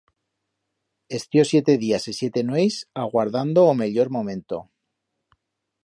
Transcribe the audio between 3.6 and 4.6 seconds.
o mellor momento.